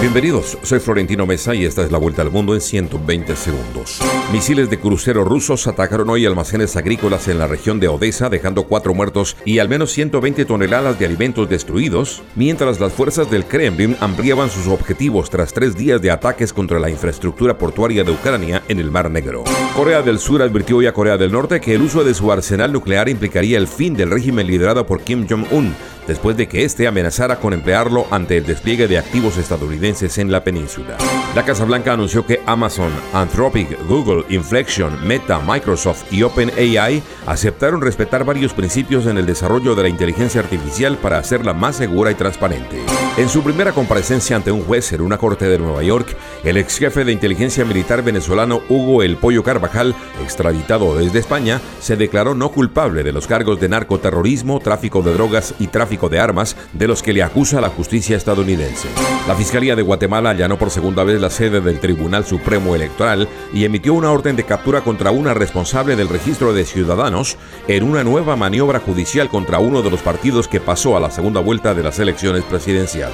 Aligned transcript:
Bienvenidos, 0.00 0.56
soy 0.62 0.80
Florentino 0.80 1.26
Mesa 1.26 1.54
y 1.54 1.66
esta 1.66 1.82
es 1.82 1.92
la 1.92 1.98
vuelta 1.98 2.22
al 2.22 2.30
mundo 2.30 2.54
en 2.54 2.62
120 2.62 3.36
segundos. 3.36 4.00
Misiles 4.32 4.70
de 4.70 4.80
crucero 4.80 5.24
rusos 5.24 5.66
atacaron 5.66 6.08
hoy 6.08 6.24
almacenes 6.24 6.74
agrícolas 6.76 7.28
en 7.28 7.38
la 7.38 7.46
región 7.46 7.80
de 7.80 7.88
Odessa, 7.88 8.30
dejando 8.30 8.62
cuatro 8.62 8.94
muertos 8.94 9.36
y 9.44 9.58
al 9.58 9.68
menos 9.68 9.92
120 9.92 10.46
toneladas 10.46 10.98
de 10.98 11.04
alimentos 11.04 11.50
destruidos, 11.50 12.22
mientras 12.34 12.80
las 12.80 12.94
fuerzas 12.94 13.30
del 13.30 13.44
Kremlin 13.44 13.94
ampliaban 14.00 14.48
sus 14.48 14.68
objetivos 14.68 15.28
tras 15.28 15.52
tres 15.52 15.76
días 15.76 16.00
de 16.00 16.10
ataques 16.10 16.54
contra 16.54 16.80
la 16.80 16.88
infraestructura 16.88 17.58
portuaria 17.58 18.02
de 18.02 18.12
Ucrania 18.12 18.62
en 18.68 18.80
el 18.80 18.90
Mar 18.90 19.10
Negro. 19.10 19.44
Corea 19.76 20.00
del 20.00 20.18
Sur 20.18 20.40
advirtió 20.40 20.78
hoy 20.78 20.86
a 20.86 20.94
Corea 20.94 21.18
del 21.18 21.32
Norte 21.32 21.60
que 21.60 21.74
el 21.74 21.82
uso 21.82 22.04
de 22.04 22.14
su 22.14 22.32
arsenal 22.32 22.72
nuclear 22.72 23.10
implicaría 23.10 23.58
el 23.58 23.68
fin 23.68 23.92
del 23.92 24.10
régimen 24.10 24.46
liderado 24.46 24.86
por 24.86 25.02
Kim 25.02 25.26
Jong-un, 25.28 25.74
después 26.10 26.36
de 26.36 26.48
que 26.48 26.64
éste 26.64 26.88
amenazara 26.88 27.36
con 27.36 27.52
emplearlo 27.52 28.04
ante 28.10 28.36
el 28.38 28.44
despliegue 28.44 28.88
de 28.88 28.98
activos 28.98 29.36
estadounidenses 29.36 30.18
en 30.18 30.32
la 30.32 30.42
península. 30.42 30.96
La 31.36 31.44
Casa 31.44 31.64
Blanca 31.64 31.92
anunció 31.92 32.26
que 32.26 32.40
Amazon, 32.46 32.90
Anthropic, 33.12 33.78
Google, 33.86 34.24
Inflection, 34.28 35.06
Meta, 35.06 35.38
Microsoft 35.38 36.12
y 36.12 36.24
OpenAI 36.24 37.00
aceptaron 37.28 37.80
respetar 37.80 38.24
varios 38.24 38.52
principios 38.52 39.06
en 39.06 39.18
el 39.18 39.26
desarrollo 39.26 39.76
de 39.76 39.84
la 39.84 39.88
inteligencia 39.88 40.40
artificial 40.40 40.98
para 40.98 41.18
hacerla 41.18 41.54
más 41.54 41.76
segura 41.76 42.10
y 42.10 42.16
transparente. 42.16 42.80
En 43.20 43.28
su 43.28 43.42
primera 43.42 43.72
comparecencia 43.72 44.34
ante 44.34 44.50
un 44.50 44.62
juez 44.62 44.94
en 44.94 45.02
una 45.02 45.18
corte 45.18 45.44
de 45.44 45.58
Nueva 45.58 45.82
York, 45.82 46.16
el 46.42 46.56
ex 46.56 46.78
jefe 46.78 47.04
de 47.04 47.12
inteligencia 47.12 47.66
militar 47.66 48.02
venezolano 48.02 48.62
Hugo 48.70 49.02
El 49.02 49.18
Pollo 49.18 49.42
Carvajal, 49.42 49.94
extraditado 50.22 50.96
desde 50.96 51.18
España, 51.18 51.60
se 51.80 51.98
declaró 51.98 52.34
no 52.34 52.50
culpable 52.50 53.02
de 53.02 53.12
los 53.12 53.26
cargos 53.26 53.60
de 53.60 53.68
narcoterrorismo, 53.68 54.58
tráfico 54.60 55.02
de 55.02 55.12
drogas 55.12 55.52
y 55.58 55.66
tráfico 55.66 56.08
de 56.08 56.18
armas 56.18 56.56
de 56.72 56.88
los 56.88 57.02
que 57.02 57.12
le 57.12 57.22
acusa 57.22 57.60
la 57.60 57.68
justicia 57.68 58.16
estadounidense. 58.16 58.88
La 59.28 59.34
Fiscalía 59.34 59.76
de 59.76 59.82
Guatemala 59.82 60.30
allanó 60.30 60.58
por 60.58 60.70
segunda 60.70 61.04
vez 61.04 61.20
la 61.20 61.28
sede 61.28 61.60
del 61.60 61.78
Tribunal 61.78 62.24
Supremo 62.24 62.74
Electoral 62.74 63.28
y 63.52 63.66
emitió 63.66 63.92
una 63.92 64.12
orden 64.12 64.34
de 64.34 64.44
captura 64.44 64.80
contra 64.80 65.10
una 65.10 65.34
responsable 65.34 65.94
del 65.94 66.08
registro 66.08 66.54
de 66.54 66.64
ciudadanos 66.64 67.36
en 67.68 67.82
una 67.82 68.02
nueva 68.02 68.34
maniobra 68.36 68.80
judicial 68.80 69.28
contra 69.28 69.58
uno 69.58 69.82
de 69.82 69.90
los 69.90 70.00
partidos 70.00 70.48
que 70.48 70.58
pasó 70.58 70.96
a 70.96 71.00
la 71.00 71.10
segunda 71.10 71.42
vuelta 71.42 71.74
de 71.74 71.82
las 71.82 71.98
elecciones 71.98 72.44
presidenciales. 72.44 73.09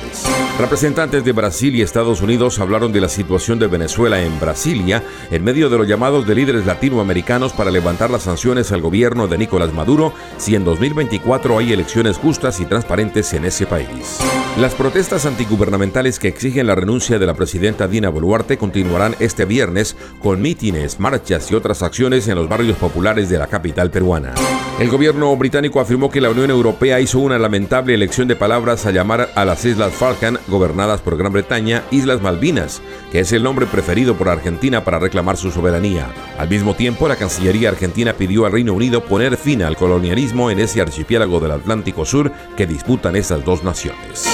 Representantes 0.59 1.25
de 1.25 1.33
Brasil 1.33 1.77
y 1.77 1.83
Estados 1.83 2.23
Unidos 2.23 2.59
hablaron 2.59 2.91
de 2.93 3.01
la 3.01 3.09
situación 3.09 3.59
de 3.59 3.67
Venezuela 3.67 4.23
en 4.23 4.41
Brasilia 4.41 5.03
en 5.31 5.45
medio 5.45 5.69
de 5.69 5.77
los 5.77 5.87
llamados 5.87 6.27
de 6.27 6.35
líderes 6.35 6.65
latinoamericanos 6.65 7.53
para 7.53 7.71
levantar 7.71 8.09
las 8.11 8.23
sanciones 8.23 8.73
al 8.73 8.81
gobierno 8.81 9.29
de 9.29 9.37
Nicolás 9.37 9.75
Maduro 9.75 10.15
si 10.39 10.55
en 10.55 10.65
2024 10.65 11.59
hay 11.59 11.73
elecciones 11.73 12.17
justas 12.17 12.59
y 12.61 12.65
transparentes 12.65 13.33
en 13.35 13.45
ese 13.45 13.67
país. 13.67 14.19
Las 14.59 14.75
protestas 14.75 15.27
antigubernamentales 15.27 16.19
que 16.19 16.29
exigen 16.29 16.67
la 16.67 16.75
renuncia 16.75 17.19
de 17.19 17.27
la 17.27 17.35
presidenta 17.35 17.87
Dina 17.87 18.09
Boluarte 18.09 18.57
continuarán 18.57 19.15
este 19.21 19.45
viernes 19.45 19.97
con 20.23 20.41
mítines, 20.41 20.99
marchas 20.99 21.51
y 21.51 21.55
otras 21.55 21.83
acciones 21.83 22.27
en 22.29 22.37
los 22.37 22.49
barrios 22.49 22.79
populares 22.79 23.29
de 23.29 23.39
la 23.39 23.47
capital 23.47 23.91
peruana. 23.91 24.35
El 24.79 24.91
gobierno 24.91 25.35
británico 25.39 25.81
afirmó 25.81 26.11
que 26.11 26.21
la 26.21 26.29
Unión 26.29 26.51
Europea 26.51 27.01
hizo 27.01 27.19
una 27.19 27.39
lamentable 27.39 27.95
elección 27.95 28.29
de 28.29 28.37
palabras 28.37 28.85
a 28.85 28.91
llamar 28.91 29.31
a 29.35 29.47
las 29.47 29.65
Islas 29.65 29.95
Falkland, 29.95 30.39
gobernadas 30.49 31.01
por 31.01 31.17
Gran 31.17 31.33
Bretaña, 31.33 31.83
Islas 31.91 32.21
Malvinas, 32.21 32.83
que 33.11 33.21
es 33.21 33.33
el 33.33 33.43
nombre 33.43 33.65
preferido 33.65 34.17
por 34.17 34.29
Argentina 34.29 34.85
para 34.85 34.99
reclamar 34.99 35.39
su 35.39 35.51
soberanía. 35.51 36.09
Al 36.37 36.51
mismo 36.51 36.75
tiempo, 36.75 37.09
la 37.09 37.17
Cancillería 37.17 37.71
argentina 37.71 38.13
pidió 38.13 38.45
al 38.45 38.53
Reino 38.53 38.75
Unido 38.75 39.03
poner 39.03 39.39
fin 39.39 39.63
al 39.63 39.79
colonialismo 39.79 40.51
en 40.51 40.59
ese 40.59 40.83
archipiélago 40.83 41.41
del 41.41 41.53
Atlántico 41.53 42.05
Sur 42.05 42.31
que 42.55 42.67
disputan 42.67 43.17
esas 43.17 43.43
dos 43.47 43.65
naciones. 43.65 44.27